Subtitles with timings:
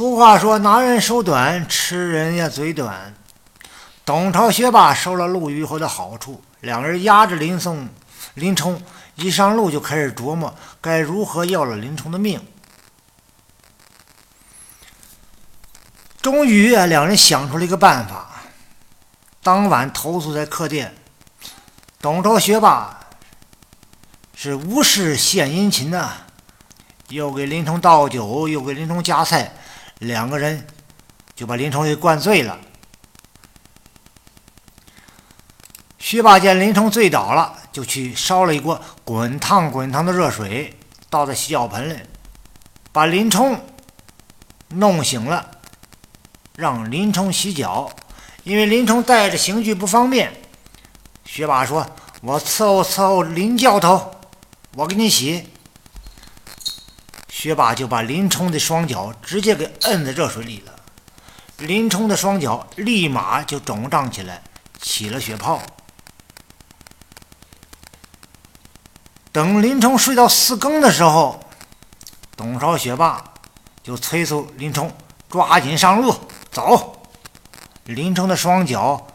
[0.00, 3.14] 俗话说：“拿人手短，吃人也嘴短。”
[4.02, 7.86] 董超、学霸收了陆虞侯的好处，两人压着林松、
[8.32, 8.82] 林冲，
[9.16, 12.40] 一上路就开始琢磨该如何要了林冲的命。
[16.22, 18.26] 终于啊，两人想出了一个办法。
[19.42, 20.94] 当晚投宿在客店，
[22.00, 23.00] 董超、学霸
[24.34, 26.12] 是无事献殷勤呐，
[27.08, 29.52] 又给林冲倒酒，又给林冲夹菜，
[30.00, 30.66] 两个人
[31.34, 32.58] 就把林冲给灌醉了。
[35.98, 40.76] 薛霸见林冲醉倒了，就去烧了一锅滚烫滚烫的热水，
[41.08, 41.98] 倒在洗脚盆里，
[42.90, 43.62] 把林冲
[44.68, 45.48] 弄醒了，
[46.56, 47.90] 让林冲洗脚。
[48.42, 50.32] 因为林冲带着刑具不方便，
[51.26, 51.86] 薛霸说
[52.22, 54.10] ：“我伺候伺候林教头，
[54.74, 55.46] 我给你洗。”
[57.40, 60.74] 薛霸就把林冲的双脚直接给摁在热水里了，
[61.56, 64.42] 林冲的双脚立马就肿胀起来，
[64.78, 65.58] 起了血泡。
[69.32, 71.42] 等林冲睡到四更的时候，
[72.36, 73.24] 董超、学霸
[73.82, 74.94] 就催促林冲
[75.30, 76.14] 抓紧上路
[76.52, 77.02] 走。
[77.84, 79.06] 林冲的双脚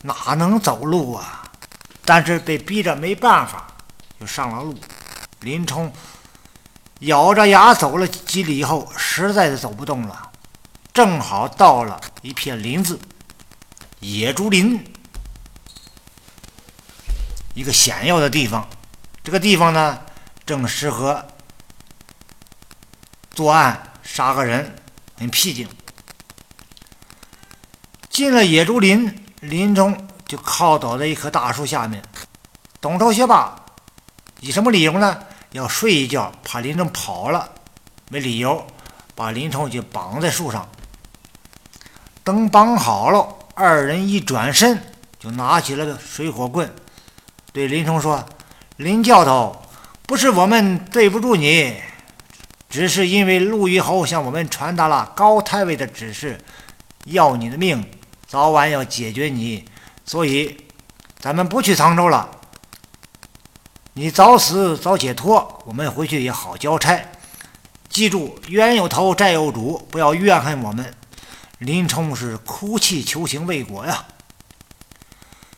[0.00, 1.44] 哪能走路啊？
[2.06, 3.66] 但是被逼着没办法，
[4.18, 4.74] 就上了路。
[5.40, 5.92] 林冲
[7.00, 10.30] 咬着牙走了几里以后，实在是走不动了，
[10.92, 12.98] 正好到了一片林子——
[14.00, 14.84] 野猪林，
[17.54, 18.68] 一个险要的地方。
[19.24, 19.98] 这个地方呢，
[20.44, 21.26] 正适合
[23.32, 24.76] 作案杀个人，
[25.18, 25.68] 很僻静。
[28.10, 32.02] 进了野猪林，林冲就靠倒在一棵大树下面。
[32.78, 33.56] 董超、学霸
[34.40, 35.22] 以什么理由呢？
[35.52, 37.50] 要睡一觉，怕林冲跑了，
[38.08, 38.66] 没理由
[39.14, 40.68] 把林冲就绑在树上。
[42.22, 44.80] 等绑好了，二人一转身，
[45.18, 46.72] 就拿起了个水火棍，
[47.52, 48.24] 对林冲说。
[48.76, 49.60] 林教头，
[50.06, 51.76] 不是我们对不住你，
[52.70, 56.40] 只是因为陆虞侯向我们传达了高太尉的指示，
[57.04, 57.84] 要你的命，
[58.26, 59.66] 早晚要解决你，
[60.06, 60.56] 所以
[61.18, 62.39] 咱们不去沧州了。
[64.00, 67.04] 你早死早解脱，我们回去也好交差。
[67.90, 70.94] 记住，冤有头债有主，不要怨恨我们。
[71.58, 74.06] 林冲是哭泣求情未果呀。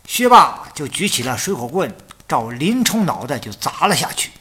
[0.09, 1.97] 薛霸就举起了水火棍。
[2.27, 4.33] 照林冲脑袋就砸了下去。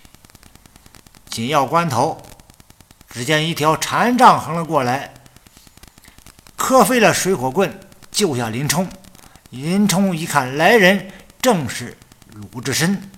[1.29, 2.19] 紧要关头，
[3.07, 5.13] 只见一条禅杖横了过来，
[6.57, 7.79] 磕飞了水火棍，
[8.11, 8.89] 救下林冲。
[9.51, 11.95] 林冲一看来人正是
[12.33, 13.11] 鲁智深。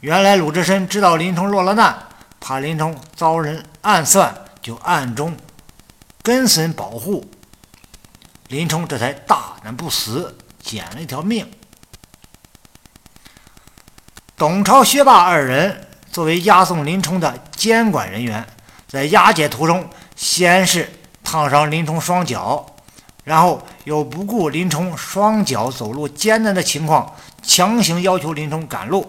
[0.00, 1.94] 原来鲁智深知道林冲落了难，
[2.40, 5.36] 怕林冲遭人暗算，就暗中
[6.22, 7.30] 跟随保护
[8.48, 11.46] 林冲，这才大难不死，捡了一条命。
[14.38, 18.46] 董超、薛霸二人作为押送林冲的监管人员，
[18.88, 19.86] 在押解途中，
[20.16, 20.90] 先是
[21.22, 22.64] 烫伤林冲双脚，
[23.22, 29.06] 然后又不顾林冲双脚走路艰难的情况，强行要求林冲赶路，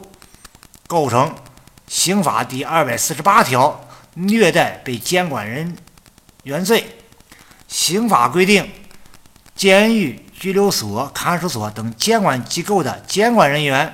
[0.92, 1.34] 构成
[1.88, 5.78] 刑法第二百四十八条虐待被监管人
[6.44, 6.86] 员罪。
[7.70, 8.70] 刑法规定，
[9.56, 13.94] 监狱、拘留所、看守所等监管机构的监管人员。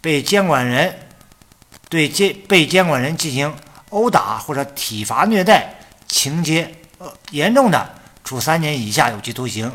[0.00, 0.98] 被监管人
[1.90, 3.54] 对监被监管人进行
[3.90, 6.74] 殴打或者体罚虐待，情节
[7.30, 7.94] 严重的，
[8.24, 9.70] 处三年以下有期徒刑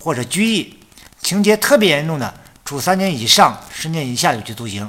[0.00, 0.78] 或者拘役；
[1.20, 2.32] 情节特别严重的，
[2.64, 4.86] 处三年以上十年以下有期徒刑；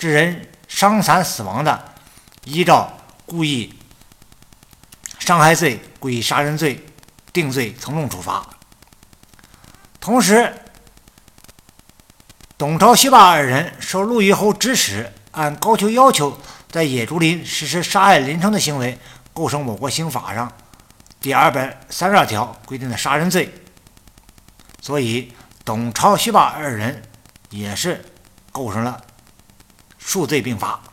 [0.00, 1.92] 致人伤残死亡的，
[2.44, 2.90] 依照
[3.26, 3.74] 故意
[5.18, 6.82] 伤害罪、故意杀人罪
[7.34, 8.44] 定罪从重处罚。
[10.00, 10.54] 同时。
[12.56, 16.38] 董超、薛霸二人受陆虞侯指使，按高俅要求，
[16.70, 18.98] 在野猪林实施杀害林冲的行为，
[19.32, 20.52] 构成我国刑法上
[21.22, 23.50] 第二百三十二条规定的杀人罪。
[24.82, 25.32] 所以，
[25.64, 27.02] 董超、薛霸二人
[27.48, 28.04] 也是
[28.52, 29.02] 构成了
[30.10, 30.89] 数罪并罚。